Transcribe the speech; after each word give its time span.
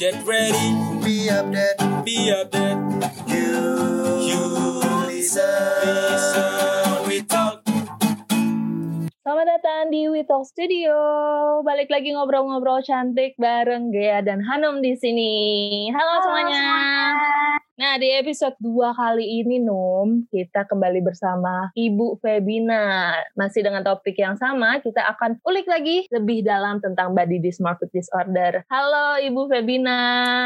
Get 0.00 0.16
ready, 0.24 0.72
Be 1.04 1.28
updated. 1.28 2.08
be 2.08 2.32
updated. 2.32 3.04
You, 3.28 3.52
You 4.24 4.44
listen. 5.04 5.44
listen, 5.84 7.04
we 7.04 7.20
talk. 7.20 7.60
Selamat 9.20 9.60
datang 9.60 9.92
di 9.92 10.08
We 10.08 10.24
Talk 10.24 10.48
Studio. 10.48 10.96
Balik 11.60 11.92
lagi 11.92 12.16
ngobrol-ngobrol 12.16 12.80
cantik 12.80 13.36
bareng 13.36 13.92
Gea 13.92 14.24
dan 14.24 14.40
Hanum 14.40 14.80
di 14.80 14.96
sini. 14.96 15.32
Halo, 15.92 16.24
semuanya. 16.24 16.64
Nah, 17.90 17.98
di 17.98 18.06
episode 18.14 18.54
2 18.62 18.94
kali 18.94 19.42
ini, 19.42 19.58
Num, 19.58 20.22
kita 20.30 20.62
kembali 20.62 21.02
bersama 21.02 21.74
Ibu 21.74 22.22
Febina. 22.22 23.18
Masih 23.34 23.66
dengan 23.66 23.82
topik 23.82 24.14
yang 24.14 24.38
sama, 24.38 24.78
kita 24.78 25.02
akan 25.10 25.42
ulik 25.42 25.66
lagi 25.66 26.06
lebih 26.14 26.46
dalam 26.46 26.78
tentang 26.78 27.18
body 27.18 27.42
dysmorphic 27.42 27.90
disorder. 27.90 28.62
Halo, 28.70 29.18
Ibu 29.18 29.42
Febina. 29.50 29.98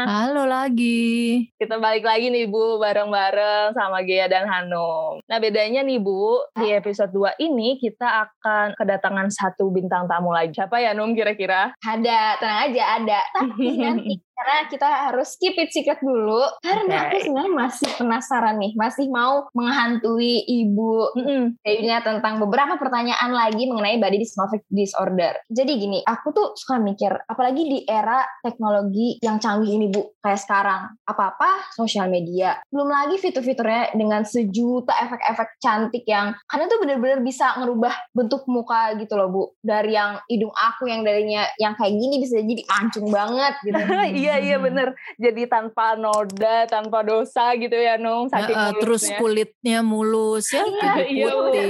Halo 0.09 0.49
lagi. 0.49 1.45
Kita 1.61 1.77
balik 1.77 2.09
lagi 2.09 2.33
nih 2.33 2.49
Bu, 2.49 2.81
bareng-bareng 2.81 3.77
sama 3.77 4.01
Gea 4.01 4.25
dan 4.25 4.49
Hanum. 4.49 5.21
Nah 5.29 5.37
bedanya 5.37 5.85
nih 5.85 6.01
Bu, 6.01 6.49
di 6.57 6.73
episode 6.73 7.13
2 7.13 7.37
ini 7.45 7.77
kita 7.77 8.25
akan 8.25 8.73
kedatangan 8.73 9.29
satu 9.29 9.69
bintang 9.69 10.09
tamu 10.09 10.33
lagi. 10.33 10.49
Siapa 10.57 10.81
ya 10.81 10.97
Num 10.97 11.13
kira-kira? 11.13 11.77
Ada, 11.77 12.41
tenang 12.41 12.59
aja 12.73 12.83
ada. 12.97 13.21
Tapi 13.37 13.65
nanti 13.85 14.24
karena 14.35 14.57
kita 14.67 14.89
harus 15.09 15.39
keep 15.39 15.55
it 15.55 15.71
secret 15.71 16.03
dulu. 16.03 16.43
Karena 16.59 17.07
Oke. 17.07 17.07
aku 17.07 17.15
sebenarnya 17.23 17.53
masih 17.55 17.89
penasaran 17.95 18.55
nih, 18.59 18.71
masih 18.75 19.07
mau 19.07 19.47
menghantui 19.55 20.43
ibu 20.43 21.15
kayaknya 21.63 22.03
tentang 22.03 22.43
beberapa 22.43 22.75
pertanyaan 22.75 23.31
lagi 23.31 23.63
mengenai 23.65 23.97
body 23.97 24.17
dysmorphic 24.19 24.67
disorder. 24.67 25.39
Jadi 25.47 25.71
gini, 25.79 25.99
aku 26.03 26.35
tuh 26.35 26.47
suka 26.59 26.77
mikir, 26.77 27.11
apalagi 27.25 27.63
di 27.63 27.79
era 27.87 28.21
teknologi 28.43 29.17
yang 29.23 29.39
canggih 29.39 29.79
ini 29.79 29.87
bu, 29.89 30.19
kayak 30.19 30.41
sekarang, 30.43 30.81
apa-apa 31.07 31.71
sosial 31.71 32.11
media, 32.11 32.59
belum 32.69 32.91
lagi 32.91 33.15
fitur-fiturnya 33.17 33.95
dengan 33.95 34.27
sejuta 34.27 34.91
efek-efek 35.07 35.57
cantik 35.63 36.03
yang 36.05 36.35
kadang 36.51 36.67
tuh 36.67 36.79
bener-bener 36.83 37.23
bisa 37.23 37.55
ngerubah 37.55 37.93
bentuk 38.11 38.43
muka 38.51 38.93
gitu 38.99 39.15
loh 39.15 39.29
bu, 39.31 39.43
dari 39.63 39.95
yang 39.95 40.19
hidung 40.27 40.51
aku 40.51 40.91
yang 40.91 41.07
darinya 41.07 41.47
yang 41.55 41.73
kayak 41.79 41.95
gini 41.95 42.19
bisa 42.19 42.41
jadi 42.43 42.63
mancung 42.67 43.07
banget 43.07 43.55
gitu. 43.63 43.79
iya 44.25 44.35
iya 44.41 44.57
bener. 44.57 44.97
Jadi 45.21 45.45
tanpa 45.45 45.93
noda, 45.93 46.65
tanpa 46.65 47.05
dosa 47.05 47.53
gitu 47.53 47.77
ya 47.77 48.01
Num. 48.01 48.25
Saking 48.25 48.57
Eh, 48.57 48.65
eh, 48.69 48.73
terus 48.81 49.03
kulitnya 49.15 49.85
mulus 49.85 50.49
ya, 50.49 50.65
Iya, 50.65 50.73
putih 50.73 51.05
iya, 51.13 51.29
putih. 51.29 51.69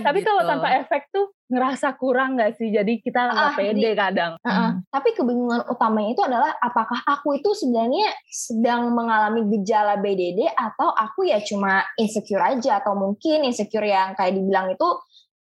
Tapi 0.00 0.18
kalau 0.22 0.42
gitu. 0.46 0.50
tanpa 0.54 0.68
efek 0.78 1.02
tuh 1.10 1.26
ngerasa 1.46 1.94
kurang 1.94 2.34
gak 2.38 2.58
sih? 2.58 2.70
Jadi 2.70 2.98
kita 2.98 3.30
nggak 3.30 3.50
Ah, 3.50 3.54
pede 3.54 3.90
kadang. 3.94 4.32
Heeh. 4.42 4.70
Tapi 4.90 5.08
kebingungan 5.14 5.62
utamanya 5.66 6.10
itu 6.10 6.22
adalah 6.22 6.50
apakah 6.58 7.00
aku 7.06 7.38
itu 7.38 7.50
sebenarnya 7.54 8.10
sedang 8.26 8.90
mengalami 8.90 9.46
gejala 9.54 9.98
BDD 9.98 10.46
atau 10.50 10.90
aku 10.90 11.26
ya 11.26 11.38
cuma 11.42 11.82
insecure 11.98 12.42
aja 12.42 12.82
atau 12.82 12.98
mungkin 12.98 13.46
insecure 13.46 13.86
yang 13.86 14.14
kayak 14.18 14.34
dibilang 14.34 14.70
itu 14.70 14.88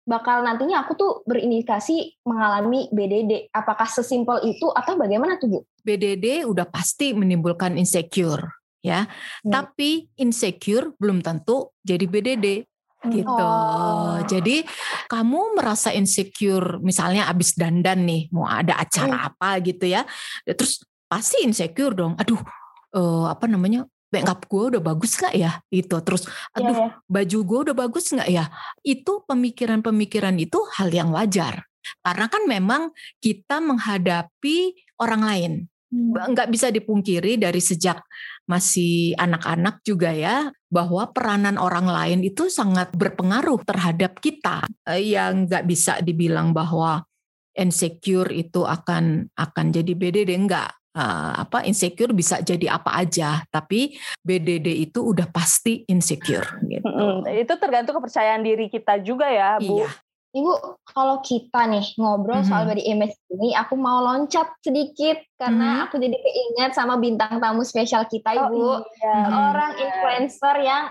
bakal 0.05 0.45
nantinya 0.45 0.85
aku 0.85 0.93
tuh 0.93 1.11
berindikasi 1.25 2.21
mengalami 2.23 2.87
BDD. 2.93 3.49
Apakah 3.49 3.89
sesimpel 3.89 4.45
itu 4.45 4.69
atau 4.69 4.93
bagaimana 4.95 5.41
tuh 5.41 5.49
Bu? 5.49 5.59
BDD 5.81 6.45
udah 6.45 6.69
pasti 6.69 7.11
menimbulkan 7.17 7.75
insecure 7.75 8.45
ya. 8.85 9.09
Hmm. 9.41 9.51
Tapi 9.51 10.05
insecure 10.21 10.93
belum 11.01 11.25
tentu 11.25 11.73
jadi 11.81 12.05
BDD 12.05 12.47
gitu. 13.09 13.29
Oh. 13.29 14.21
Jadi 14.25 14.65
kamu 15.09 15.57
merasa 15.57 15.93
insecure 15.93 16.81
misalnya 16.81 17.29
abis 17.29 17.57
dandan 17.57 18.05
nih, 18.05 18.29
mau 18.33 18.45
ada 18.45 18.77
acara 18.77 19.29
apa 19.29 19.61
gitu 19.61 19.89
ya. 19.89 20.05
Terus 20.45 20.85
pasti 21.09 21.45
insecure 21.45 21.93
dong. 21.97 22.13
Aduh, 22.17 22.41
eh, 22.93 23.25
apa 23.29 23.45
namanya? 23.49 23.85
Makeup 24.21 24.41
gue 24.47 24.63
udah 24.75 24.81
bagus 24.83 25.11
gak 25.19 25.35
ya? 25.35 25.59
Itu 25.67 25.99
terus, 25.99 26.23
aduh 26.55 26.71
Iya, 26.71 26.79
ya. 26.79 26.89
baju 27.05 27.37
gue 27.43 27.59
udah 27.71 27.75
bagus 27.75 28.05
nggak 28.15 28.29
ya? 28.31 28.45
Itu 28.81 29.27
pemikiran-pemikiran 29.27 30.35
itu 30.39 30.59
hal 30.79 30.89
yang 30.93 31.11
wajar. 31.11 31.67
Karena 32.01 32.25
kan 32.31 32.43
memang 32.47 32.81
kita 33.21 33.59
menghadapi 33.61 34.73
orang 34.97 35.21
lain. 35.21 35.53
Nggak 35.95 36.49
bisa 36.51 36.67
dipungkiri 36.73 37.39
dari 37.39 37.61
sejak 37.61 38.03
masih 38.49 39.15
anak-anak 39.15 39.79
juga 39.85 40.11
ya, 40.11 40.49
bahwa 40.67 41.09
peranan 41.13 41.55
orang 41.55 41.87
lain 41.87 42.19
itu 42.25 42.49
sangat 42.51 42.91
berpengaruh 42.93 43.63
terhadap 43.63 44.17
kita. 44.19 44.65
Eh, 44.89 45.13
Yang 45.15 45.49
nggak 45.49 45.63
bisa 45.69 45.93
dibilang 46.03 46.51
bahwa 46.51 47.05
insecure 47.55 48.29
itu 48.35 48.67
akan 48.67 49.31
akan 49.33 49.65
jadi 49.71 49.93
BDD 49.95 50.35
enggak. 50.35 50.75
Eh, 50.95 51.31
apa 51.43 51.67
insecure 51.67 52.15
bisa 52.15 52.39
jadi 52.39 52.71
apa 52.79 52.95
aja, 52.95 53.43
tapi 53.51 53.99
BDD 54.23 54.87
itu 54.87 55.03
udah 55.03 55.27
pasti 55.27 55.83
insecure 55.91 56.47
gitu. 56.63 56.87
Itu 57.27 57.53
tergantung 57.59 57.99
kepercayaan 57.99 58.39
diri 58.39 58.71
kita 58.71 59.03
juga 59.03 59.27
ya 59.27 59.59
Bu. 59.59 59.83
Iya. 59.83 59.91
Ibu, 60.35 60.51
kalau 60.87 61.19
kita 61.19 61.67
nih 61.67 61.99
ngobrol 61.99 62.47
soal 62.47 62.63
Mhm. 62.63 62.69
body 62.71 62.83
image 62.87 63.15
ini, 63.27 63.51
aku 63.51 63.75
mau 63.75 64.03
loncat 64.03 64.47
sedikit 64.59 65.19
karena 65.35 65.79
Mhm. 65.79 65.83
aku 65.87 65.95
jadi 65.99 66.15
keinget 66.15 66.71
sama 66.71 66.95
bintang 66.95 67.43
tamu 67.43 67.67
spesial 67.67 68.07
kita, 68.07 68.31
Ibu. 68.31 68.55
Oh 68.55 68.79
iya. 68.79 69.15
Mhm. 69.19 69.31
orang 69.51 69.71
influencer 69.75 70.55
yang 70.63 70.83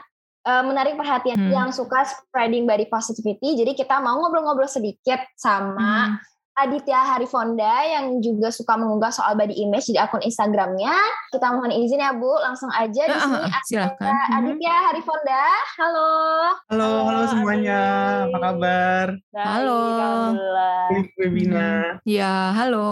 uh, 0.45 0.61
menarik 0.61 0.93
perhatian 0.93 1.41
Hmm. 1.41 1.49
yang 1.49 1.69
suka 1.73 2.05
spreading 2.05 2.69
body 2.69 2.85
positivity. 2.85 3.57
Jadi 3.57 3.73
kita 3.73 4.05
mau 4.05 4.21
ngobrol-ngobrol 4.21 4.69
sedikit 4.69 5.25
sama 5.33 6.13
Hmm. 6.13 6.21
Aditya 6.55 7.03
Harifonda 7.03 7.83
yang 7.83 8.23
juga 8.23 8.47
suka 8.47 8.79
mengunggah 8.79 9.11
soal 9.11 9.35
body 9.35 9.59
image 9.59 9.91
di 9.91 9.99
akun 9.99 10.23
Instagramnya. 10.23 10.95
Kita 11.35 11.51
mohon 11.51 11.75
izin 11.75 11.99
ya 11.99 12.15
Bu, 12.15 12.31
langsung 12.39 12.71
aja 12.71 13.03
di 13.05 13.11
Ah, 13.11 13.19
sini 13.19 13.35
ah, 13.35 13.43
ah, 13.43 13.51
ada 13.51 13.61
silakan. 13.67 14.15
Aditya 14.39 14.75
Harifonda. 14.87 15.45
Halo. 15.75 16.11
Halo, 16.71 16.89
halo 17.03 17.11
Halo, 17.11 17.23
semuanya. 17.27 17.81
Adi. 17.83 18.31
Apa 18.31 18.39
kabar? 18.39 19.07
Halo. 19.35 19.81
Webina. 21.19 21.99
Ya, 22.07 22.55
halo. 22.55 22.91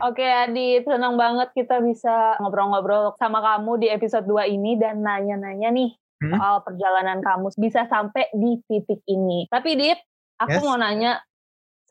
Oke 0.00 0.24
Adit, 0.24 0.88
senang 0.88 1.20
banget 1.20 1.52
kita 1.52 1.84
bisa 1.84 2.40
ngobrol-ngobrol 2.40 3.12
sama 3.20 3.44
kamu 3.44 3.76
di 3.76 3.86
episode 3.92 4.24
2 4.24 4.48
ini 4.48 4.80
dan 4.80 5.04
nanya-nanya 5.04 5.68
nih 5.68 5.92
Hmm? 6.22 6.38
soal 6.38 6.62
perjalanan 6.62 7.18
kamu 7.18 7.50
bisa 7.58 7.82
sampai 7.90 8.30
di 8.30 8.54
titik 8.70 9.02
ini. 9.04 9.50
Tapi 9.50 9.74
Dit, 9.74 9.98
aku 10.38 10.54
Yes. 10.54 10.62
mau 10.62 10.78
nanya 10.78 11.18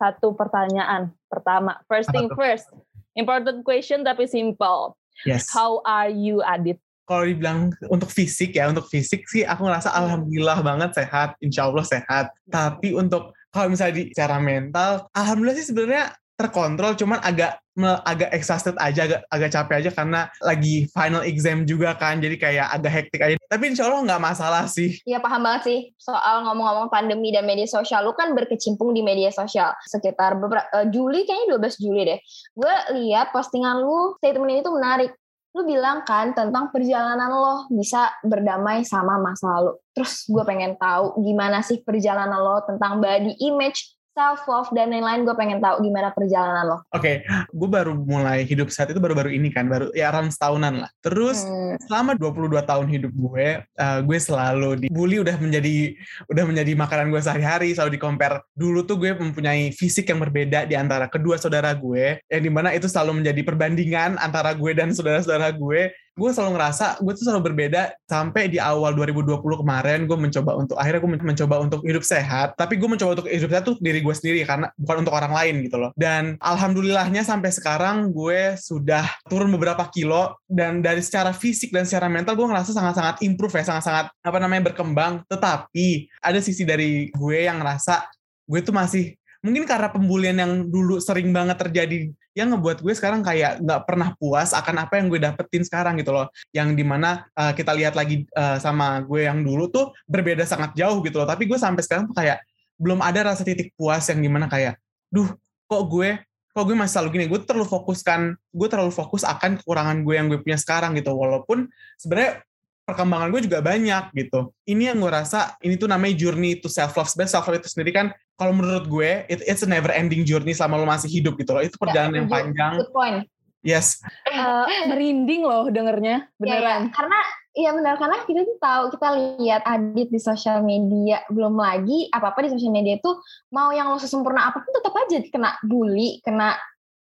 satu 0.02 0.34
pertanyaan 0.34 1.14
pertama. 1.30 1.78
First 1.86 2.10
thing 2.10 2.26
first, 2.34 2.66
important 3.14 3.62
question 3.62 4.02
tapi 4.02 4.26
simple. 4.26 4.98
Yes. 5.22 5.46
How 5.54 5.86
are 5.86 6.10
you 6.10 6.42
Adit? 6.42 6.82
Kalau 7.06 7.28
dibilang 7.28 7.76
untuk 7.92 8.10
fisik 8.10 8.58
ya, 8.58 8.72
untuk 8.72 8.90
fisik 8.90 9.28
sih 9.30 9.46
aku 9.46 9.68
ngerasa 9.68 9.94
alhamdulillah 9.94 10.64
banget 10.66 10.98
sehat, 10.98 11.38
insya 11.44 11.70
Allah 11.70 11.86
sehat. 11.86 12.34
Tapi 12.50 12.98
untuk 12.98 13.36
kalau 13.52 13.68
misalnya 13.70 14.02
di 14.02 14.04
secara 14.16 14.40
mental, 14.40 15.12
alhamdulillah 15.12 15.60
sih 15.60 15.68
sebenarnya 15.70 16.16
terkontrol, 16.42 16.98
cuman 16.98 17.22
agak 17.22 17.62
agak 18.04 18.36
exhausted 18.36 18.76
aja, 18.82 19.08
agak 19.08 19.22
agak 19.32 19.50
capek 19.54 19.76
aja 19.80 19.92
karena 19.96 20.22
lagi 20.44 20.92
final 20.92 21.24
exam 21.24 21.64
juga 21.64 21.96
kan, 21.96 22.20
jadi 22.20 22.36
kayak 22.36 22.68
agak 22.74 22.92
hektik 22.92 23.22
aja. 23.22 23.36
Tapi 23.48 23.64
insya 23.72 23.88
Allah 23.88 24.04
nggak 24.04 24.24
masalah 24.24 24.64
sih. 24.68 25.00
Iya 25.08 25.24
paham 25.24 25.46
banget 25.46 25.62
sih 25.70 25.80
soal 25.96 26.44
ngomong-ngomong 26.44 26.92
pandemi 26.92 27.32
dan 27.32 27.48
media 27.48 27.70
sosial. 27.70 28.04
Lu 28.04 28.18
kan 28.18 28.36
berkecimpung 28.36 28.92
di 28.92 29.06
media 29.06 29.32
sosial 29.32 29.72
sekitar 29.88 30.36
beberapa 30.36 30.68
eh, 30.74 30.88
Juli 30.92 31.24
kayaknya 31.24 31.62
12 31.62 31.84
Juli 31.84 32.02
deh. 32.04 32.20
Gue 32.58 32.74
lihat 33.00 33.32
postingan 33.32 33.80
lu 33.80 34.20
statement 34.20 34.52
ini 34.52 34.62
tuh 34.66 34.76
menarik. 34.76 35.12
Lu 35.52 35.68
bilang 35.68 36.08
kan 36.08 36.32
tentang 36.32 36.72
perjalanan 36.72 37.28
lo 37.28 37.68
bisa 37.68 38.08
berdamai 38.24 38.88
sama 38.88 39.20
masa 39.20 39.52
lalu. 39.60 39.76
Terus 39.92 40.24
gue 40.28 40.44
pengen 40.48 40.80
tahu 40.80 41.20
gimana 41.28 41.60
sih 41.60 41.84
perjalanan 41.84 42.40
lo 42.40 42.64
tentang 42.64 43.04
body 43.04 43.36
image, 43.44 44.00
self 44.12 44.44
love 44.48 44.70
dan 44.76 44.92
lain-lain. 44.92 45.24
Gue 45.24 45.36
pengen 45.36 45.64
tahu 45.64 45.84
gimana 45.84 46.12
perjalanan 46.12 46.64
lo. 46.68 46.78
Oke, 46.92 47.24
gue 47.52 47.70
baru 47.72 47.96
mulai 47.96 48.44
hidup 48.44 48.68
saat 48.68 48.92
itu 48.92 49.00
baru-baru 49.00 49.32
ini 49.32 49.52
kan, 49.52 49.72
baru 49.72 49.92
ya 49.96 50.12
around 50.12 50.32
setahunan 50.36 50.84
lah. 50.86 50.92
Terus 51.00 51.44
Hmm. 51.48 51.80
selama 51.88 52.12
22 52.20 52.62
tahun 52.64 52.88
hidup 52.92 53.12
gue, 53.16 53.48
eh, 53.64 54.00
gue 54.04 54.18
selalu 54.20 54.88
dibully 54.88 55.24
udah 55.24 55.36
menjadi 55.40 55.96
udah 56.28 56.44
menjadi 56.44 56.72
makanan 56.76 57.08
gue 57.10 57.22
sehari-hari, 57.24 57.70
selalu 57.72 57.96
di 57.96 58.02
compare. 58.02 58.44
Dulu 58.54 58.84
tuh 58.84 59.00
gue 59.00 59.16
mempunyai 59.16 59.72
fisik 59.72 60.12
yang 60.12 60.20
berbeda 60.20 60.68
di 60.68 60.76
antara 60.76 61.08
kedua 61.08 61.40
saudara 61.40 61.72
gue, 61.72 62.20
yang 62.28 62.42
di 62.44 62.52
mana 62.52 62.76
itu 62.76 62.92
selalu 62.92 63.24
menjadi 63.24 63.42
perbandingan 63.48 64.20
antara 64.20 64.52
gue 64.52 64.72
dan 64.76 64.92
saudara-saudara 64.92 65.56
gue. 65.56 65.92
Gue 66.12 66.36
selalu 66.36 66.60
ngerasa 66.60 67.00
gue 67.00 67.14
tuh 67.16 67.24
selalu 67.24 67.52
berbeda 67.52 67.96
sampai 68.04 68.52
di 68.52 68.60
awal 68.60 68.92
2020 68.92 69.40
kemarin 69.40 70.04
gue 70.04 70.18
mencoba 70.20 70.60
untuk 70.60 70.76
akhirnya 70.76 71.00
gue 71.00 71.12
men- 71.16 71.28
mencoba 71.32 71.56
untuk 71.64 71.82
hidup 71.88 72.04
sehat, 72.04 72.60
tapi 72.60 72.76
gue 72.76 72.90
mencoba 72.90 73.16
untuk 73.16 73.32
hidup 73.32 73.48
sehat 73.48 73.64
tuh 73.64 73.80
diri 73.80 74.04
gue 74.04 74.12
sendiri 74.12 74.44
karena 74.44 74.68
bukan 74.76 75.08
untuk 75.08 75.16
orang 75.16 75.32
lain 75.32 75.64
gitu 75.64 75.80
loh. 75.80 75.96
Dan 75.96 76.36
alhamdulillahnya 76.44 77.24
sampai 77.24 77.56
sekarang 77.56 78.12
gue 78.12 78.60
sudah 78.60 79.08
turun 79.32 79.48
beberapa 79.56 79.88
kilo 79.88 80.36
dan 80.52 80.84
dari 80.84 81.00
secara 81.00 81.32
fisik 81.32 81.72
dan 81.72 81.88
secara 81.88 82.12
mental 82.12 82.36
gue 82.36 82.48
ngerasa 82.48 82.76
sangat-sangat 82.76 83.24
improve 83.24 83.56
ya, 83.56 83.64
sangat-sangat 83.72 84.12
apa 84.12 84.38
namanya 84.44 84.72
berkembang. 84.72 85.24
Tetapi 85.32 86.12
ada 86.20 86.40
sisi 86.44 86.68
dari 86.68 87.08
gue 87.08 87.38
yang 87.40 87.64
ngerasa 87.64 88.04
gue 88.52 88.60
tuh 88.60 88.76
masih 88.76 89.16
mungkin 89.42 89.66
karena 89.66 89.90
pembulian 89.90 90.38
yang 90.38 90.54
dulu 90.70 91.02
sering 91.02 91.34
banget 91.34 91.58
terjadi 91.58 92.14
yang 92.32 92.56
ngebuat 92.56 92.80
gue 92.80 92.94
sekarang 92.96 93.22
kayak 93.22 93.60
nggak 93.60 93.82
pernah 93.84 94.16
puas 94.16 94.56
akan 94.56 94.88
apa 94.88 95.00
yang 95.00 95.12
gue 95.12 95.20
dapetin 95.20 95.64
sekarang 95.68 96.00
gitu 96.00 96.16
loh. 96.16 96.32
Yang 96.56 96.80
di 96.80 96.84
mana 96.88 97.28
uh, 97.36 97.52
kita 97.52 97.76
lihat 97.76 97.94
lagi 97.96 98.24
uh, 98.36 98.56
sama 98.58 99.04
gue 99.04 99.28
yang 99.28 99.44
dulu 99.44 99.68
tuh 99.68 99.92
berbeda 100.08 100.48
sangat 100.48 100.72
jauh 100.76 101.04
gitu 101.04 101.20
loh. 101.20 101.28
Tapi 101.28 101.48
gue 101.48 101.60
sampai 101.60 101.84
sekarang 101.84 102.08
tuh 102.08 102.16
kayak 102.16 102.40
belum 102.80 103.04
ada 103.04 103.36
rasa 103.36 103.44
titik 103.44 103.76
puas 103.76 104.08
yang 104.10 104.24
di 104.24 104.30
mana 104.32 104.48
kayak 104.48 104.80
duh 105.12 105.28
kok 105.68 105.84
gue 105.92 106.18
kok 106.52 106.64
gue 106.68 106.76
masih 106.76 106.94
selalu 107.00 107.10
gini? 107.20 107.26
Gue 107.28 107.40
terlalu 107.44 107.68
fokuskan 107.68 108.36
gue 108.36 108.68
terlalu 108.72 108.92
fokus 108.92 109.28
akan 109.28 109.60
kekurangan 109.60 110.04
gue 110.04 110.16
yang 110.16 110.28
gue 110.32 110.40
punya 110.40 110.60
sekarang 110.60 110.96
gitu. 110.96 111.12
Walaupun 111.12 111.68
sebenarnya 112.00 112.44
perkembangan 112.92 113.32
gue 113.32 113.42
juga 113.48 113.60
banyak 113.64 114.04
gitu. 114.14 114.52
Ini 114.68 114.92
yang 114.92 115.00
gue 115.00 115.12
rasa 115.12 115.56
ini 115.64 115.80
tuh 115.80 115.88
namanya 115.88 116.14
journey 116.20 116.60
to 116.60 116.68
self 116.68 116.92
love. 117.00 117.08
Sebenarnya 117.08 117.40
self 117.40 117.48
love 117.48 117.58
itu 117.64 117.72
sendiri 117.72 117.92
kan 117.96 118.08
kalau 118.36 118.52
menurut 118.52 118.86
gue 118.92 119.24
it, 119.32 119.40
it's 119.48 119.64
a 119.64 119.70
never 119.70 119.90
ending 119.96 120.28
journey 120.28 120.52
selama 120.52 120.84
lo 120.84 120.86
masih 120.86 121.08
hidup 121.08 121.40
gitu 121.40 121.56
loh. 121.56 121.64
Itu 121.64 121.80
perjalanan 121.80 122.14
Ya, 122.14 122.20
yang 122.20 122.30
panjang. 122.30 122.74
Good 122.84 122.92
point. 122.94 123.20
Yes. 123.62 124.02
Eh, 124.26 124.90
merinding 124.90 125.46
loh 125.46 125.70
dengernya, 125.70 126.26
Iya, 126.26 126.34
iya. 126.34 126.40
beneran. 126.42 126.82
Karena 126.92 127.20
Iya 127.52 127.76
benar 127.76 128.00
karena 128.00 128.24
kita 128.24 128.48
tuh 128.48 128.56
tahu 128.64 128.84
kita 128.96 129.08
lihat 129.36 129.62
Adit 129.68 130.08
di 130.08 130.24
sosial 130.24 130.64
media 130.64 131.20
belum 131.28 131.60
lagi 131.60 132.08
apa 132.08 132.32
apa 132.32 132.48
di 132.48 132.56
sosial 132.56 132.72
media 132.72 132.96
itu 132.96 133.12
mau 133.52 133.76
yang 133.76 133.92
lo 133.92 134.00
sesempurna 134.00 134.48
apa 134.48 134.64
pun 134.64 134.72
tetap 134.72 134.96
aja 134.96 135.20
kena 135.28 135.60
bully 135.60 136.24
kena 136.24 136.56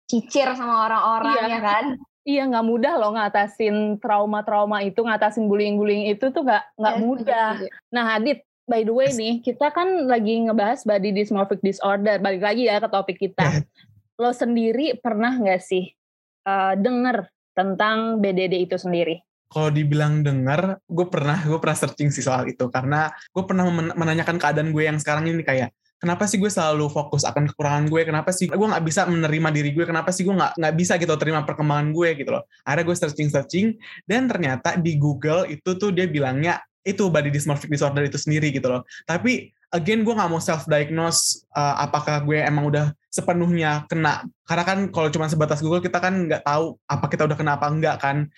cicir 0.04 0.52
sama 0.52 0.84
orang-orang 0.84 1.48
Iya. 1.48 1.48
ya 1.48 1.60
kan 1.64 1.84
Iya 2.24 2.48
nggak 2.48 2.64
mudah 2.64 2.96
loh 2.96 3.12
ngatasin 3.12 4.00
trauma-trauma 4.00 4.80
itu, 4.80 5.04
ngatasin 5.04 5.44
bullying-bullying 5.44 6.08
itu 6.08 6.32
tuh 6.32 6.40
nggak 6.40 6.64
nggak 6.80 6.96
Ya, 6.96 7.00
mudah. 7.04 7.48
setuju. 7.60 7.66
Nah 7.92 8.04
Adit, 8.16 8.38
by 8.64 8.80
the 8.80 8.94
way 8.96 9.12
nih, 9.12 9.44
kita 9.44 9.68
kan 9.68 10.08
lagi 10.08 10.40
ngebahas 10.48 10.88
body 10.88 11.12
dysmorphic 11.12 11.60
disorder. 11.60 12.16
Balik 12.18 12.40
lagi 12.40 12.64
ya 12.64 12.80
ke 12.80 12.88
topik 12.88 13.20
kita. 13.20 13.60
Lo 14.16 14.32
sendiri 14.32 14.96
pernah 14.96 15.36
nggak 15.36 15.60
sih 15.60 15.92
uh, 16.48 16.72
denger 16.74 17.28
tentang 17.52 18.24
BDD 18.24 18.72
itu 18.72 18.80
sendiri? 18.80 19.20
Kalau 19.52 19.68
dibilang 19.70 20.24
denger, 20.24 20.80
gue 20.82 21.06
pernah 21.06 21.38
gue 21.44 21.60
pernah 21.60 21.76
searching 21.76 22.08
sih 22.08 22.24
soal 22.24 22.48
itu 22.48 22.66
karena 22.72 23.12
gue 23.30 23.44
pernah 23.44 23.68
men- 23.68 23.94
menanyakan 23.94 24.40
keadaan 24.40 24.72
gue 24.72 24.82
yang 24.82 24.96
sekarang 24.98 25.28
ini 25.28 25.44
kayak 25.44 25.70
kenapa 26.04 26.28
sih 26.28 26.36
gue 26.36 26.52
selalu 26.52 26.92
fokus 26.92 27.24
akan 27.24 27.48
kekurangan 27.48 27.88
gue? 27.88 28.04
Kenapa 28.04 28.28
sih 28.28 28.52
gue 28.52 28.66
nggak 28.68 28.84
bisa 28.84 29.08
menerima 29.08 29.48
diri 29.48 29.72
gue? 29.72 29.88
Kenapa 29.88 30.12
sih 30.12 30.28
gue 30.28 30.36
nggak 30.36 30.60
nggak 30.60 30.74
bisa 30.76 31.00
gitu 31.00 31.16
terima 31.16 31.40
perkembangan 31.48 31.96
gue 31.96 32.08
gitu 32.20 32.28
loh? 32.36 32.44
Akhirnya 32.68 32.84
gue 32.92 32.96
searching 33.00 33.28
searching 33.32 33.66
dan 34.04 34.28
ternyata 34.28 34.76
di 34.76 35.00
Google 35.00 35.48
itu 35.48 35.72
tuh 35.80 35.88
dia 35.96 36.04
bilangnya 36.04 36.60
itu 36.84 37.08
body 37.08 37.32
dysmorphic 37.32 37.72
disorder 37.72 38.04
itu 38.04 38.20
sendiri 38.20 38.52
gitu 38.52 38.68
loh. 38.68 38.84
Tapi 39.08 39.48
again 39.72 40.04
gue 40.04 40.12
nggak 40.12 40.28
mau 40.28 40.38
self 40.38 40.68
diagnose 40.68 41.48
apakah 41.56 42.20
gue 42.20 42.44
emang 42.44 42.68
udah 42.68 42.92
sepenuhnya 43.08 43.88
kena. 43.88 44.28
Karena 44.44 44.64
kan 44.68 44.78
kalau 44.92 45.08
cuma 45.08 45.32
sebatas 45.32 45.64
Google 45.64 45.80
kita 45.80 45.96
kan 46.04 46.28
nggak 46.28 46.44
tahu 46.44 46.76
apa 46.84 47.06
kita 47.08 47.24
udah 47.24 47.36
kena 47.40 47.56
apa 47.56 47.66
enggak 47.72 47.96
kan. 48.04 48.28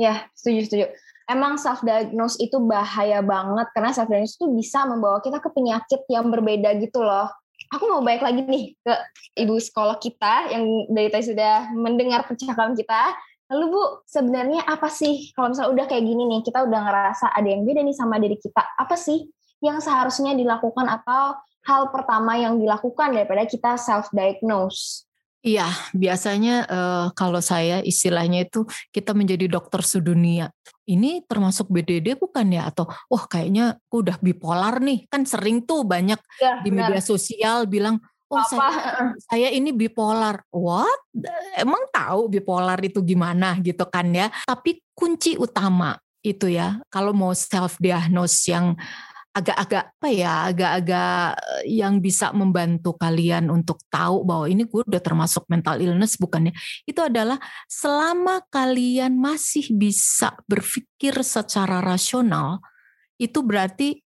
Ya 0.00 0.24
setuju 0.32 0.64
setuju 0.64 0.86
emang 1.30 1.54
self 1.54 1.86
diagnose 1.86 2.36
itu 2.42 2.58
bahaya 2.58 3.22
banget 3.22 3.70
karena 3.70 3.94
self 3.94 4.10
diagnose 4.10 4.34
itu 4.34 4.50
bisa 4.50 4.82
membawa 4.84 5.22
kita 5.22 5.38
ke 5.38 5.48
penyakit 5.54 6.02
yang 6.10 6.26
berbeda 6.26 6.74
gitu 6.82 7.06
loh 7.06 7.30
aku 7.70 7.86
mau 7.86 8.02
balik 8.02 8.26
lagi 8.26 8.42
nih 8.42 8.74
ke 8.82 8.94
ibu 9.38 9.54
sekolah 9.54 10.02
kita 10.02 10.50
yang 10.50 10.66
dari 10.90 11.08
tadi 11.08 11.30
sudah 11.30 11.70
mendengar 11.70 12.26
percakapan 12.26 12.74
kita 12.74 13.14
Lalu 13.50 13.66
Bu, 13.66 13.82
sebenarnya 14.06 14.62
apa 14.62 14.86
sih 14.86 15.34
kalau 15.34 15.50
misalnya 15.50 15.74
udah 15.74 15.86
kayak 15.90 16.06
gini 16.06 16.22
nih, 16.22 16.40
kita 16.46 16.62
udah 16.70 16.80
ngerasa 16.86 17.34
ada 17.34 17.48
yang 17.50 17.66
beda 17.66 17.82
nih 17.82 17.96
sama 17.98 18.22
diri 18.22 18.38
kita, 18.38 18.62
apa 18.62 18.94
sih 18.94 19.26
yang 19.58 19.82
seharusnya 19.82 20.38
dilakukan 20.38 20.86
atau 20.86 21.34
hal 21.66 21.90
pertama 21.90 22.38
yang 22.38 22.62
dilakukan 22.62 23.10
daripada 23.10 23.42
kita 23.50 23.74
self-diagnose? 23.74 25.10
Iya, 25.42 25.66
biasanya 25.96 26.68
eh, 26.68 27.06
kalau 27.18 27.42
saya 27.42 27.82
istilahnya 27.82 28.46
itu 28.46 28.68
kita 28.94 29.18
menjadi 29.18 29.50
dokter 29.50 29.82
sedunia. 29.82 30.54
Ini 30.90 31.22
termasuk 31.30 31.70
BDD 31.70 32.18
bukan 32.18 32.50
ya? 32.50 32.66
Atau 32.66 32.90
wah 33.06 33.24
kayaknya 33.30 33.78
aku 33.86 34.02
udah 34.02 34.18
bipolar 34.18 34.82
nih. 34.82 35.06
Kan 35.06 35.22
sering 35.22 35.62
tuh 35.62 35.86
banyak 35.86 36.18
Ya, 36.42 36.58
di 36.66 36.74
benar. 36.74 36.90
media 36.90 37.00
sosial 37.04 37.70
bilang, 37.70 38.02
oh 38.26 38.38
Apa? 38.42 38.50
saya, 38.50 38.82
saya 39.22 39.48
ini 39.54 39.70
bipolar. 39.70 40.42
What? 40.50 41.06
Emang 41.54 41.86
tahu 41.94 42.26
bipolar 42.26 42.82
itu 42.82 42.98
gimana 43.06 43.54
gitu 43.62 43.86
kan 43.86 44.10
ya? 44.10 44.34
Tapi 44.42 44.82
kunci 44.90 45.38
utama 45.38 45.94
itu 46.20 46.52
ya, 46.52 46.82
kalau 46.92 47.16
mau 47.16 47.32
self 47.32 47.80
diagnose 47.80 48.50
yang 48.52 48.76
agak-agak 49.30 49.94
apa 49.94 50.08
ya, 50.10 50.50
agak-agak 50.50 51.38
eh, 51.38 51.64
yang 51.78 52.02
bisa 52.02 52.34
membantu 52.34 52.98
kalian 52.98 53.46
untuk 53.46 53.78
tahu 53.86 54.26
bahwa 54.26 54.50
ini 54.50 54.66
gue 54.66 54.82
udah 54.82 55.02
termasuk 55.02 55.46
mental 55.46 55.78
illness 55.78 56.18
bukannya. 56.18 56.50
Itu 56.82 57.06
adalah 57.06 57.38
selama 57.70 58.42
kalian 58.50 59.14
masih 59.14 59.70
bisa 59.70 60.34
berpikir 60.50 61.14
secara 61.22 61.78
rasional, 61.78 62.58
itu 63.22 63.38
berarti 63.46 64.02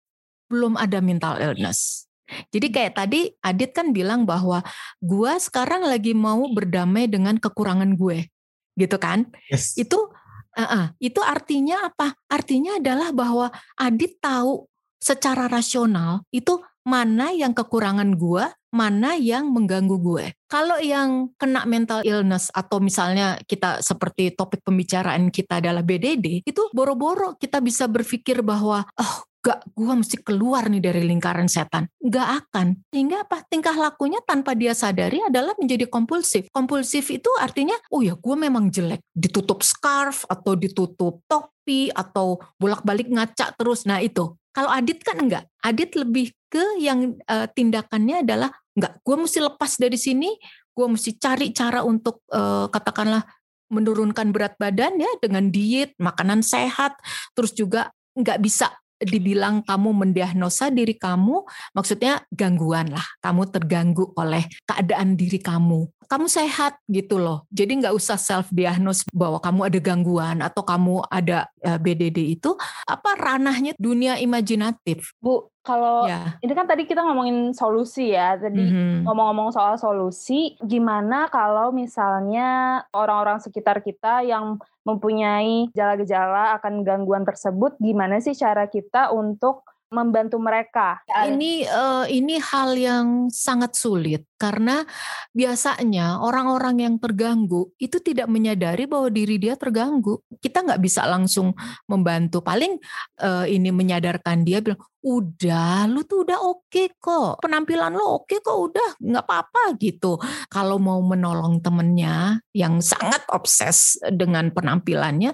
belum 0.46 0.78
ada 0.78 1.02
mental 1.02 1.42
illness. 1.42 2.06
Jadi 2.52 2.68
kayak 2.68 3.00
tadi 3.00 3.32
Adit 3.40 3.72
kan 3.72 3.90
bilang 3.90 4.28
bahwa 4.28 4.60
gue 5.00 5.32
sekarang 5.40 5.88
lagi 5.88 6.12
mau 6.12 6.44
berdamai 6.52 7.08
dengan 7.08 7.40
kekurangan 7.40 7.96
gue, 7.96 8.28
gitu 8.76 8.96
kan? 9.00 9.26
yes 9.48 9.74
Itu 9.74 10.12
uh-uh, 10.54 10.94
itu 11.00 11.20
artinya 11.24 11.88
apa? 11.88 12.14
Artinya 12.28 12.76
adalah 12.76 13.10
bahwa 13.16 13.48
Adit 13.80 14.20
tahu 14.20 14.68
secara 14.98 15.46
rasional 15.46 16.26
itu 16.34 16.60
mana 16.88 17.36
yang 17.36 17.52
kekurangan 17.52 18.16
gue, 18.16 18.48
mana 18.72 19.12
yang 19.20 19.52
mengganggu 19.52 20.00
gue. 20.00 20.32
Kalau 20.48 20.80
yang 20.80 21.32
kena 21.36 21.68
mental 21.68 22.00
illness 22.00 22.48
atau 22.48 22.80
misalnya 22.80 23.36
kita 23.44 23.84
seperti 23.84 24.32
topik 24.32 24.64
pembicaraan 24.64 25.28
kita 25.28 25.60
adalah 25.60 25.84
BDD, 25.84 26.48
itu 26.48 26.62
boro-boro 26.72 27.36
kita 27.36 27.60
bisa 27.60 27.84
berpikir 27.92 28.40
bahwa 28.40 28.88
oh 28.96 29.28
gak 29.38 29.64
gue 29.72 29.94
mesti 29.94 30.16
keluar 30.20 30.66
nih 30.68 30.82
dari 30.82 31.02
lingkaran 31.04 31.46
setan. 31.46 31.88
Gak 32.00 32.28
akan. 32.44 32.84
Sehingga 32.90 33.24
apa? 33.24 33.44
Tingkah 33.46 33.76
lakunya 33.76 34.18
tanpa 34.24 34.56
dia 34.56 34.72
sadari 34.72 35.22
adalah 35.22 35.52
menjadi 35.56 35.86
kompulsif. 35.86 36.48
Kompulsif 36.50 37.08
itu 37.08 37.30
artinya, 37.38 37.76
oh 37.92 38.04
ya 38.04 38.18
gue 38.18 38.36
memang 38.36 38.68
jelek. 38.68 39.04
Ditutup 39.12 39.64
scarf 39.64 40.24
atau 40.26 40.56
ditutup 40.56 41.20
topi 41.28 41.88
atau 41.92 42.40
bolak-balik 42.56 43.08
ngaca 43.08 43.54
terus. 43.56 43.84
Nah 43.84 44.00
itu. 44.00 44.36
Kalau 44.58 44.74
Adit 44.74 44.98
kan 45.06 45.22
enggak. 45.22 45.46
Adit 45.62 45.94
lebih 45.94 46.34
ke 46.50 46.82
yang 46.82 47.14
eh, 47.14 47.46
tindakannya 47.46 48.26
adalah 48.26 48.50
enggak. 48.74 48.98
Gue 49.06 49.14
mesti 49.14 49.38
lepas 49.38 49.78
dari 49.78 49.94
sini. 49.94 50.34
Gue 50.74 50.90
mesti 50.90 51.14
cari 51.14 51.54
cara 51.54 51.86
untuk 51.86 52.26
eh, 52.34 52.66
katakanlah 52.66 53.22
menurunkan 53.70 54.34
berat 54.34 54.58
badan 54.58 54.98
ya 54.98 55.10
dengan 55.22 55.54
diet, 55.54 55.94
makanan 56.02 56.42
sehat. 56.42 56.98
Terus 57.38 57.54
juga 57.54 57.94
nggak 58.18 58.42
bisa 58.42 58.74
dibilang 58.98 59.62
kamu 59.62 59.94
mendiagnosa 59.94 60.74
diri 60.74 60.98
kamu, 60.98 61.46
maksudnya 61.70 62.26
gangguan 62.34 62.90
lah. 62.90 63.06
Kamu 63.22 63.46
terganggu 63.54 64.10
oleh 64.18 64.42
keadaan 64.66 65.14
diri 65.14 65.38
kamu. 65.38 65.86
Kamu 66.08 66.24
sehat 66.24 66.80
gitu 66.88 67.20
loh. 67.20 67.44
Jadi 67.52 67.84
nggak 67.84 67.92
usah 67.92 68.16
self 68.16 68.48
diagnose 68.48 69.04
bahwa 69.12 69.36
kamu 69.38 69.68
ada 69.68 69.78
gangguan 69.78 70.40
atau 70.40 70.64
kamu 70.64 71.04
ada 71.04 71.44
eh, 71.60 71.76
BDD 71.76 72.32
itu 72.32 72.56
apa 72.88 73.12
ranahnya 73.12 73.76
dunia 73.76 74.16
imajinatif. 74.16 75.12
Bu, 75.20 75.52
kalau 75.60 76.08
Ya. 76.08 76.40
ini 76.40 76.56
kan 76.56 76.64
tadi 76.64 76.88
kita 76.88 77.04
ngomongin 77.04 77.52
solusi 77.52 78.16
ya. 78.16 78.40
Tadi 78.40 78.56
Mhm. 78.56 79.04
ngomong-ngomong 79.04 79.52
soal 79.52 79.76
solusi, 79.76 80.56
gimana 80.64 81.28
kalau 81.28 81.76
misalnya 81.76 82.80
orang-orang 82.96 83.36
sekitar 83.38 83.84
kita 83.84 84.24
yang 84.24 84.56
mempunyai 84.88 85.68
gejala-gejala 85.76 86.56
akan 86.56 86.88
gangguan 86.88 87.28
tersebut, 87.28 87.76
gimana 87.76 88.16
sih 88.24 88.32
cara 88.32 88.64
kita 88.64 89.12
untuk 89.12 89.60
membantu 89.88 90.36
mereka? 90.36 91.00
Ini 91.08 91.64
eh, 91.64 92.06
ini 92.12 92.36
hal 92.40 92.76
yang 92.76 93.06
sangat 93.32 93.74
sulit 93.76 94.24
karena 94.36 94.84
biasanya 95.32 96.20
orang-orang 96.22 96.84
yang 96.84 96.94
terganggu 97.00 97.72
itu 97.80 97.98
tidak 97.98 98.28
menyadari 98.28 98.84
bahwa 98.84 99.08
diri 99.08 99.40
dia 99.40 99.56
terganggu. 99.56 100.20
Kita 100.38 100.64
nggak 100.64 100.80
bisa 100.80 101.08
langsung 101.08 101.56
membantu. 101.88 102.44
Paling 102.44 102.76
eh, 103.20 103.46
ini 103.48 103.72
menyadarkan 103.72 104.44
dia 104.44 104.60
bilang, 104.60 104.80
udah, 105.02 105.86
lu 105.86 106.02
tuh 106.02 106.26
udah 106.26 106.38
oke 106.42 106.98
kok, 106.98 107.38
penampilan 107.38 107.94
lo 107.94 108.22
oke 108.22 108.42
kok, 108.42 108.58
udah 108.58 108.88
nggak 108.98 109.24
apa-apa 109.24 109.78
gitu. 109.78 110.18
Kalau 110.50 110.76
mau 110.76 110.98
menolong 111.00 111.62
temennya 111.62 112.42
yang 112.50 112.82
sangat 112.82 113.22
obses 113.30 113.96
dengan 114.10 114.50
penampilannya, 114.50 115.32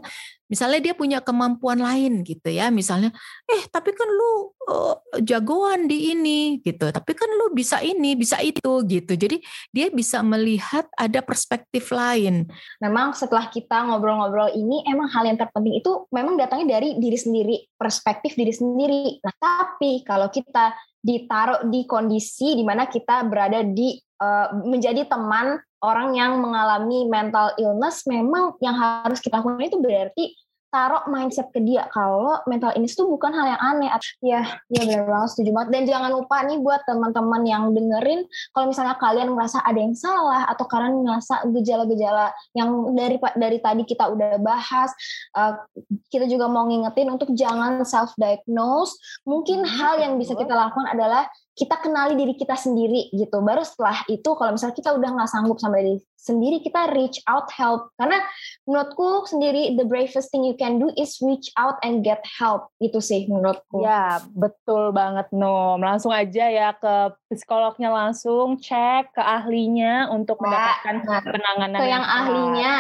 misalnya 0.55 0.79
dia 0.79 0.95
punya 0.95 1.19
kemampuan 1.19 1.83
lain 1.83 2.23
gitu 2.23 2.47
ya, 2.47 2.71
misalnya 2.71 3.11
eh 3.51 3.67
tapi 3.67 3.91
kan 3.91 4.07
lu 4.07 4.55
uh, 4.71 4.95
jagoan 5.19 5.91
di 5.91 6.15
ini 6.15 6.63
gitu. 6.63 6.95
Tapi 6.95 7.13
kan 7.19 7.27
lu 7.35 7.51
bisa 7.51 7.83
ini 7.83 8.15
bisa 8.15 8.39
itu 8.39 8.87
gitu. 8.87 9.19
Jadi 9.19 9.43
dia 9.75 9.91
bisa 9.91 10.23
melihat 10.23 10.87
ada 10.95 11.19
perspektif 11.27 11.91
lain. 11.91 12.47
Memang 12.79 13.19
setelah 13.19 13.51
kita 13.51 13.83
ngobrol-ngobrol 13.91 14.55
ini 14.55 14.87
emang 14.87 15.11
hal 15.11 15.27
yang 15.27 15.35
terpenting 15.35 15.83
itu 15.83 16.07
memang 16.15 16.39
datangnya 16.39 16.79
dari 16.79 16.95
diri 17.03 17.19
sendiri 17.19 17.57
perspektif 17.75 18.39
diri 18.39 18.55
sendiri. 18.55 19.19
Nah 19.19 19.35
tapi 19.35 20.07
kalau 20.07 20.31
kita 20.31 20.71
ditaruh 21.05 21.69
di 21.69 21.85
kondisi 21.85 22.57
di 22.57 22.65
mana 22.65 22.89
kita 22.89 23.29
berada 23.29 23.61
di 23.61 23.93
uh, 24.25 24.57
menjadi 24.65 25.05
teman 25.05 25.61
orang 25.85 26.17
yang 26.17 26.41
mengalami 26.41 27.05
mental 27.05 27.53
illness 27.61 28.09
memang 28.09 28.57
yang 28.65 28.73
harus 28.73 29.21
kita 29.21 29.45
lakukan 29.45 29.69
itu 29.69 29.79
berarti 29.85 30.25
taruh 30.75 31.07
mindset 31.07 31.55
ke 31.55 31.63
dia 31.63 31.87
kalau 31.95 32.43
mental 32.51 32.75
illness 32.75 32.99
itu 32.99 33.07
bukan 33.07 33.31
hal 33.31 33.55
yang 33.55 33.63
aneh. 33.63 33.91
Ya, 34.19 34.43
ya 34.67 34.83
benar 34.83 35.07
banget 35.07 35.29
setuju 35.31 35.51
banget. 35.55 35.69
Dan 35.71 35.83
jangan 35.87 36.11
lupa 36.11 36.43
nih 36.43 36.59
buat 36.59 36.83
teman-teman 36.83 37.43
yang 37.47 37.71
dengerin, 37.71 38.27
kalau 38.51 38.67
misalnya 38.67 38.99
kalian 38.99 39.31
merasa 39.31 39.63
ada 39.63 39.79
yang 39.79 39.95
salah 39.95 40.51
atau 40.51 40.67
kalian 40.67 41.07
merasa 41.07 41.47
gejala-gejala 41.47 42.35
yang 42.59 42.91
dari 42.99 43.23
dari 43.39 43.59
tadi 43.63 43.87
kita 43.87 44.11
udah 44.11 44.43
bahas, 44.43 44.91
uh, 45.39 45.63
kita 46.11 46.27
juga 46.27 46.51
mau 46.51 46.67
ngingetin 46.67 47.07
untuk 47.15 47.31
jangan 47.39 47.87
self 47.87 48.11
diagnose. 48.19 48.99
Mungkin 49.23 49.63
hmm, 49.63 49.71
hal 49.79 49.95
yang 50.03 50.19
bisa 50.19 50.35
kita 50.35 50.51
lakukan 50.51 50.91
adalah 50.91 51.31
kita 51.55 51.79
kenali 51.79 52.19
diri 52.19 52.35
kita 52.35 52.59
sendiri 52.59 53.15
gitu. 53.15 53.39
Baru 53.39 53.63
setelah 53.63 54.03
itu 54.11 54.27
kalau 54.35 54.59
misalnya 54.59 54.75
kita 54.75 54.91
udah 54.91 55.11
nggak 55.15 55.31
sanggup 55.31 55.59
sama 55.63 55.79
diri 55.79 56.03
sendiri, 56.19 56.59
kita 56.65 56.91
reach 56.91 57.23
out 57.31 57.47
help. 57.55 57.95
Karena 57.95 58.19
menurutku 58.67 59.29
sendiri 59.31 59.79
the 59.79 59.87
bravest 59.87 60.35
thing 60.35 60.43
you 60.43 60.59
can 60.59 60.83
do 60.83 60.91
is 60.99 61.15
reach 61.23 61.53
out 61.55 61.79
and 61.87 62.03
get 62.03 62.25
help. 62.27 62.75
Itu 62.83 62.99
sih 62.99 63.31
menurutku. 63.31 63.87
Ya, 63.87 64.19
betul 64.35 64.91
banget 64.91 65.31
No. 65.31 65.79
Langsung 65.79 66.11
aja 66.11 66.51
ya 66.51 66.75
ke 66.75 67.15
psikolognya 67.31 67.95
langsung 67.95 68.59
cek 68.59 69.15
ke 69.15 69.23
ahlinya 69.23 70.11
untuk 70.11 70.43
mendapatkan 70.43 71.07
nah, 71.07 71.23
penanganan 71.23 71.79
ke 71.79 71.87
yang, 71.87 72.03
yang 72.03 72.05
ahlinya. 72.07 72.77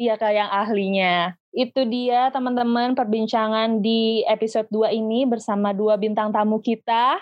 Iya, 0.00 0.14
ke 0.16 0.28
yang 0.32 0.50
ahlinya. 0.52 1.39
Itu 1.50 1.82
dia 1.86 2.30
teman-teman 2.30 2.94
perbincangan 2.94 3.82
di 3.82 4.22
episode 4.26 4.70
2 4.70 4.94
ini 4.94 5.26
bersama 5.26 5.74
dua 5.74 5.98
bintang 5.98 6.30
tamu 6.30 6.62
kita. 6.62 7.18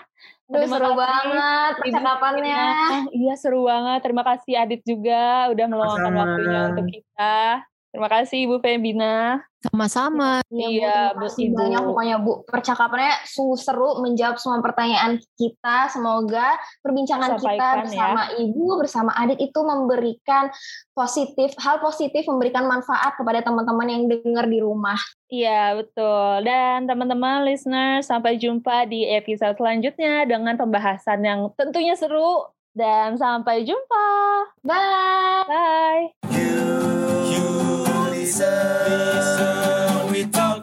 Duh, 0.49 0.65
seru 0.65 0.97
banget 0.97 1.73
percakapannya. 1.77 2.65
Iya 3.13 3.33
seru 3.37 3.69
banget. 3.69 4.01
Terima 4.01 4.25
kasih 4.25 4.53
Adit 4.57 4.81
juga 4.81 5.49
udah 5.53 5.65
meluangkan 5.69 6.13
waktunya 6.13 6.59
untuk 6.73 6.85
kita. 6.89 7.65
Terima 7.89 8.05
kasih 8.05 8.45
Ibu 8.45 8.61
Febina. 8.61 9.41
Sama-sama. 9.59 10.39
Iya, 10.47 11.11
Bu, 11.19 11.27
Ibu. 11.27 11.57
banyak 11.57 11.81
pokoknya 11.83 12.15
Bu. 12.23 12.47
Percakapannya 12.47 13.27
seru 13.27 13.99
menjawab 13.99 14.39
semua 14.39 14.63
pertanyaan 14.63 15.19
kita. 15.35 15.91
Semoga 15.91 16.55
perbincangan 16.79 17.35
kita 17.35 17.57
ya. 17.59 17.77
bersama 17.83 18.21
ya. 18.31 18.45
Ibu, 18.45 18.65
bersama 18.79 19.11
Adit 19.19 19.41
itu 19.43 19.59
memberikan 19.59 20.47
positif, 20.95 21.51
hal 21.59 21.83
positif, 21.83 22.23
memberikan 22.29 22.71
manfaat 22.71 23.19
kepada 23.19 23.43
teman-teman 23.43 23.87
yang 23.91 24.03
dengar 24.07 24.47
di 24.47 24.63
rumah. 24.63 24.99
Iya, 25.27 25.75
betul. 25.75 26.47
Dan 26.47 26.87
teman-teman 26.87 27.43
listener, 27.43 27.99
sampai 27.99 28.39
jumpa 28.39 28.87
di 28.87 29.11
episode 29.11 29.59
selanjutnya 29.59 30.23
dengan 30.23 30.55
pembahasan 30.55 31.19
yang 31.25 31.51
tentunya 31.59 31.99
seru. 31.99 32.47
Dan 32.69 33.19
sampai 33.19 33.67
jumpa. 33.67 34.07
Bye. 34.63 35.43
Bye. 35.49 36.03
You, 36.31 36.53
you 37.27 37.78
listen, 38.29 39.15
listen, 39.15 40.11
we 40.11 40.25
talk. 40.25 40.58